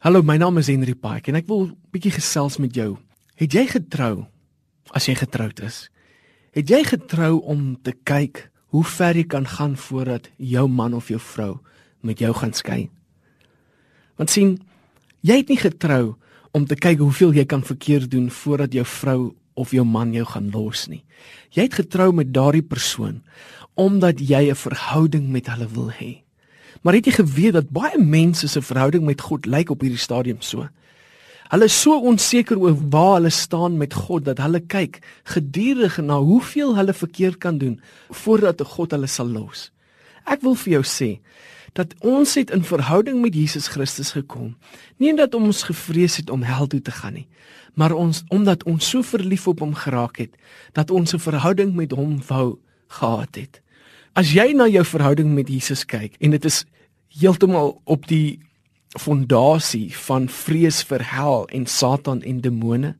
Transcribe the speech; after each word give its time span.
Hallo, 0.00 0.22
my 0.22 0.38
naam 0.40 0.56
is 0.56 0.70
Henry 0.72 0.94
Pike 0.96 1.28
en 1.28 1.36
ek 1.36 1.44
wil 1.44 1.66
'n 1.66 1.76
bietjie 1.92 2.14
gesels 2.16 2.56
met 2.56 2.72
jou. 2.72 2.96
Het 3.36 3.52
jy 3.52 3.66
getrou 3.68 4.24
as 4.96 5.04
jy 5.04 5.14
getroud 5.14 5.60
is? 5.60 5.90
Het 6.56 6.70
jy 6.70 6.84
getrou 6.84 7.44
om 7.44 7.76
te 7.76 7.92
kyk 7.92 8.48
hoe 8.72 8.84
ver 8.84 9.14
jy 9.14 9.26
kan 9.28 9.44
gaan 9.44 9.76
voordat 9.76 10.30
jou 10.38 10.68
man 10.68 10.94
of 10.94 11.08
jou 11.08 11.20
vrou 11.20 11.60
met 12.00 12.18
jou 12.18 12.32
gaan 12.32 12.52
skei? 12.52 12.88
Want 14.16 14.30
sien, 14.30 14.58
jy 15.20 15.36
het 15.36 15.48
nie 15.48 15.60
getrou 15.60 16.16
om 16.52 16.64
te 16.64 16.76
kyk 16.76 16.98
hoeveel 16.98 17.34
jy 17.34 17.44
kan 17.44 17.62
verkeerd 17.62 18.10
doen 18.10 18.30
voordat 18.30 18.72
jou 18.72 18.84
vrou 18.84 19.36
of 19.54 19.70
jou 19.70 19.84
man 19.84 20.14
jou 20.14 20.24
gaan 20.24 20.50
los 20.50 20.88
nie. 20.88 21.04
Jy 21.50 21.62
het 21.62 21.74
getrou 21.74 22.12
met 22.12 22.32
daardie 22.32 22.64
persoon 22.64 23.22
omdat 23.76 24.18
jy 24.18 24.48
'n 24.48 24.56
verhouding 24.56 25.28
met 25.28 25.46
hulle 25.46 25.68
wil 25.68 25.90
hê. 25.92 26.24
Maar 26.80 26.96
het 26.96 27.10
jy 27.10 27.12
geweet 27.12 27.56
dat 27.58 27.72
baie 27.72 27.98
mense 28.00 28.48
se 28.48 28.62
verhouding 28.62 29.04
met 29.04 29.20
God 29.20 29.46
lyk 29.46 29.70
op 29.70 29.82
hierdie 29.84 30.00
stadium 30.00 30.40
so? 30.40 30.68
Hulle 31.50 31.66
is 31.66 31.74
so 31.74 31.98
onseker 32.06 32.60
oor 32.62 32.76
waar 32.92 33.16
hulle 33.18 33.32
staan 33.34 33.76
met 33.76 33.94
God 33.94 34.24
dat 34.28 34.38
hulle 34.38 34.62
kyk 34.62 35.00
gedurig 35.32 35.98
na 35.98 36.20
hoeveel 36.22 36.76
hulle 36.76 36.94
verkeerd 36.94 37.40
kan 37.42 37.58
doen 37.58 37.80
voordat 38.22 38.62
God 38.62 38.94
hulle 38.94 39.10
sal 39.10 39.28
los. 39.34 39.68
Ek 40.30 40.44
wil 40.46 40.54
vir 40.54 40.78
jou 40.78 40.84
sê 40.86 41.10
dat 41.74 41.92
ons 42.06 42.36
het 42.38 42.50
in 42.54 42.62
verhouding 42.66 43.20
met 43.22 43.34
Jesus 43.34 43.68
Christus 43.70 44.14
gekom, 44.14 44.54
nie 44.98 45.10
omdat 45.10 45.34
ons 45.34 45.62
gevrees 45.66 46.16
het 46.18 46.30
om 46.30 46.46
hel 46.46 46.66
toe 46.70 46.80
te 46.82 46.94
gaan 46.94 47.18
nie, 47.18 47.26
maar 47.74 47.94
ons 47.94 48.24
omdat 48.30 48.64
ons 48.70 48.86
so 48.94 49.02
verlief 49.06 49.46
op 49.50 49.62
hom 49.62 49.74
geraak 49.74 50.22
het 50.22 50.34
dat 50.78 50.90
ons 50.90 51.14
'n 51.14 51.18
verhouding 51.18 51.74
met 51.74 51.92
hom 51.92 52.22
wou 52.28 52.58
gehad 52.88 53.34
het. 53.34 53.60
As 54.18 54.32
jy 54.34 54.50
na 54.58 54.66
jou 54.66 54.82
verhouding 54.82 55.36
met 55.36 55.48
Jesus 55.48 55.84
kyk 55.86 56.16
en 56.18 56.32
dit 56.34 56.46
is 56.48 56.64
heeltemal 57.14 57.76
op 57.86 58.08
die 58.10 58.40
fondasie 58.98 59.92
van 60.08 60.26
vrees 60.26 60.80
vir 60.88 61.04
hel 61.12 61.46
en 61.54 61.66
Satan 61.70 62.22
en 62.26 62.40
demone, 62.42 62.96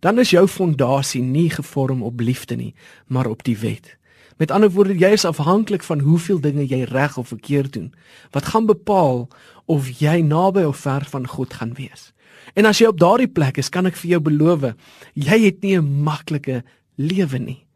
dan 0.00 0.18
is 0.18 0.32
jou 0.32 0.46
fondasie 0.48 1.20
nie 1.20 1.50
gevorm 1.52 2.00
op 2.02 2.20
liefde 2.24 2.56
nie, 2.56 2.72
maar 3.06 3.28
op 3.28 3.44
die 3.44 3.56
wet. 3.60 3.98
Met 4.40 4.50
ander 4.50 4.72
woorde, 4.72 4.96
jy 4.96 5.12
is 5.16 5.24
afhanklik 5.28 5.84
van 5.84 6.00
hoeveel 6.00 6.40
dinge 6.40 6.64
jy 6.64 6.86
reg 6.88 7.16
of 7.20 7.28
verkeerd 7.28 7.72
doen 7.76 7.92
wat 8.32 8.48
gaan 8.52 8.68
bepaal 8.68 9.26
of 9.68 9.90
jy 10.00 10.22
naby 10.24 10.64
of 10.64 10.80
ver 10.88 11.04
van 11.12 11.28
God 11.28 11.52
gaan 11.60 11.76
wees. 11.76 12.12
En 12.56 12.64
as 12.64 12.80
jy 12.80 12.88
op 12.88 13.00
daardie 13.00 13.28
plek 13.28 13.60
is, 13.60 13.68
kan 13.68 13.88
ek 13.88 13.96
vir 14.00 14.16
jou 14.16 14.20
beloof, 14.24 14.72
jy 15.12 15.38
het 15.44 15.60
nie 15.60 15.76
'n 15.76 16.02
maklike 16.04 16.64
lewe 16.96 17.38
nie. 17.38 17.66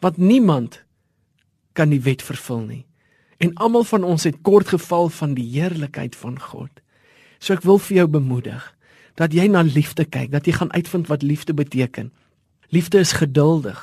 Want 0.00 0.18
niemand 0.18 0.82
kan 1.74 1.90
die 1.92 2.02
wet 2.06 2.22
vervul 2.22 2.62
nie. 2.66 2.84
En 3.42 3.54
almal 3.60 3.84
van 3.84 4.04
ons 4.06 4.24
het 4.24 4.40
kort 4.46 4.70
geval 4.72 5.10
van 5.12 5.34
die 5.34 5.46
heerlikheid 5.52 6.16
van 6.16 6.38
God. 6.40 6.70
So 7.38 7.54
ek 7.54 7.66
wil 7.66 7.78
vir 7.82 8.04
jou 8.04 8.08
bemoedig 8.08 8.70
dat 9.18 9.34
jy 9.34 9.46
na 9.46 9.62
liefde 9.62 10.06
kyk, 10.06 10.32
dat 10.32 10.46
jy 10.46 10.56
gaan 10.56 10.72
uitvind 10.74 11.06
wat 11.10 11.22
liefde 11.22 11.54
beteken. 11.54 12.10
Liefde 12.74 12.98
is 12.98 13.14
geduldig. 13.14 13.78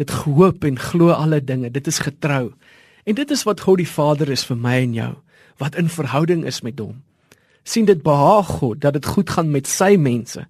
Dit 0.00 0.10
hoop 0.24 0.64
en 0.64 0.78
glo 0.80 1.12
alle 1.12 1.42
dinge. 1.44 1.68
Dit 1.70 1.86
is 1.86 2.00
getrou. 2.00 2.54
En 3.04 3.18
dit 3.18 3.30
is 3.30 3.42
wat 3.44 3.60
God 3.60 3.82
die 3.82 3.88
Vader 3.88 4.30
is 4.32 4.44
vir 4.48 4.56
my 4.56 4.78
en 4.86 4.94
jou, 4.96 5.14
wat 5.60 5.76
in 5.76 5.92
verhouding 5.92 6.46
is 6.48 6.62
met 6.64 6.80
hom 6.80 7.02
sien 7.62 7.84
dit 7.84 8.02
behaag 8.02 8.46
God 8.46 8.80
dat 8.80 8.92
dit 8.92 9.06
goed 9.06 9.30
gaan 9.30 9.50
met 9.50 9.66
sy 9.66 9.96
mense. 9.96 10.46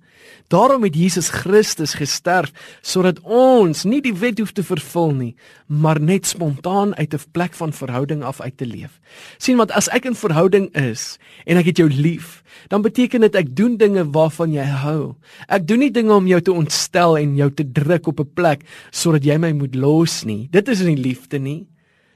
Daarom 0.52 0.82
het 0.84 0.94
Jesus 0.94 1.28
Christus 1.32 1.94
gesterf 1.96 2.52
sodat 2.84 3.20
ons 3.24 3.84
nie 3.88 4.02
die 4.04 4.14
wet 4.20 4.38
hoef 4.38 4.52
te 4.52 4.64
vervul 4.64 5.14
nie, 5.16 5.32
maar 5.66 6.00
net 6.00 6.26
spontaan 6.28 6.94
uit 6.96 7.14
'n 7.14 7.30
plek 7.32 7.54
van 7.54 7.72
verhouding 7.72 8.22
af 8.22 8.40
uit 8.40 8.56
te 8.56 8.66
leef. 8.66 9.00
sien 9.38 9.56
want 9.56 9.72
as 9.72 9.88
ek 9.88 10.04
in 10.04 10.14
verhouding 10.14 10.74
is 10.76 11.18
en 11.46 11.56
ek 11.56 11.64
het 11.64 11.76
jou 11.76 11.88
lief, 11.88 12.42
dan 12.68 12.82
beteken 12.82 13.20
dit 13.20 13.34
ek 13.34 13.56
doen 13.56 13.76
dinge 13.76 14.10
waarvan 14.10 14.52
jy 14.52 14.64
hou. 14.64 15.14
Ek 15.48 15.66
doen 15.66 15.78
nie 15.78 15.90
dinge 15.90 16.12
om 16.12 16.26
jou 16.26 16.40
te 16.40 16.52
ontstel 16.52 17.18
en 17.18 17.36
jou 17.36 17.50
te 17.50 17.72
druk 17.72 18.06
op 18.06 18.20
'n 18.20 18.32
plek 18.34 18.64
sodat 18.90 19.24
jy 19.24 19.38
my 19.38 19.52
moet 19.52 19.74
los 19.74 20.24
nie. 20.24 20.48
Dit 20.50 20.68
is 20.68 20.80
nie 20.80 20.96
liefde 20.96 21.38
nie. 21.38 21.66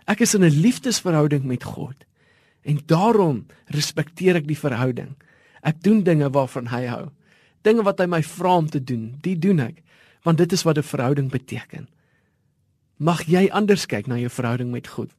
Ek 0.07 0.21
is 0.21 0.35
in 0.35 0.45
'n 0.45 0.61
liefdesverhouding 0.61 1.45
met 1.45 1.65
God. 1.65 1.95
En 2.67 2.81
daarom 2.91 3.45
respekteer 3.71 4.41
ek 4.41 4.49
die 4.49 4.59
verhouding. 4.59 5.15
Ek 5.63 5.79
doen 5.83 6.03
dinge 6.07 6.29
waarvan 6.35 6.71
hy 6.73 6.85
hou. 6.91 7.05
Dinge 7.67 7.85
wat 7.87 8.03
hy 8.03 8.09
my 8.11 8.23
vra 8.27 8.57
om 8.63 8.71
te 8.71 8.83
doen, 8.83 9.15
die 9.23 9.37
doen 9.39 9.63
ek, 9.63 9.83
want 10.27 10.39
dit 10.43 10.53
is 10.53 10.65
wat 10.67 10.79
'n 10.79 10.87
verhouding 10.87 11.31
beteken. 11.31 11.87
Mag 12.99 13.27
jy 13.27 13.49
anders 13.51 13.87
kyk 13.87 14.07
na 14.07 14.19
jou 14.19 14.31
verhouding 14.31 14.71
met 14.71 14.89
God. 14.89 15.11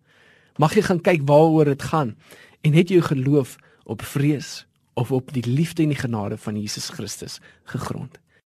Mag 0.58 0.74
jy 0.75 0.81
gaan 0.81 1.02
kyk 1.02 1.22
waaroor 1.25 1.66
dit 1.66 1.81
gaan 1.81 2.16
en 2.62 2.74
het 2.74 2.90
jou 2.90 3.02
geloof 3.02 3.58
op 3.85 4.02
vrees 4.02 4.66
of 4.94 5.12
op 5.12 5.34
die 5.34 5.46
liefde 5.46 5.84
en 5.84 5.90
die 5.94 6.02
genade 6.02 6.38
van 6.38 6.58
Jesus 6.58 6.90
Christus 6.90 7.40
gegrond. 7.64 8.18